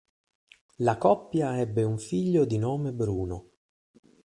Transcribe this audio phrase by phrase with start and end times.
[0.79, 3.49] La coppia ebbe un figlio di nome Bruno.